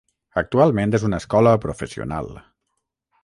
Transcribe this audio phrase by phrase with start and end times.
[0.41, 2.31] Actualment és una escola professional.